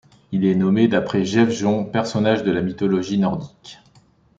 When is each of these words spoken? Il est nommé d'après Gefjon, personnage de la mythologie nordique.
Il 0.31 0.45
est 0.45 0.55
nommé 0.55 0.87
d'après 0.87 1.23
Gefjon, 1.25 1.85
personnage 1.85 2.41
de 2.43 2.49
la 2.49 2.63
mythologie 2.63 3.19
nordique. 3.19 3.77